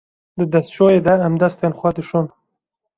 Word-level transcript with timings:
Di 0.37 0.45
destşoyê 0.53 0.99
de, 1.07 1.13
em 1.27 1.33
destên 1.41 1.73
xwe 1.79 1.89
dişon. 1.95 2.25